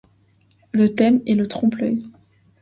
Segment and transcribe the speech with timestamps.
[0.71, 2.01] Le thème est le trompe-l'œil.